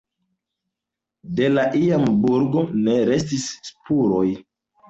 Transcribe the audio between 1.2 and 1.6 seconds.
De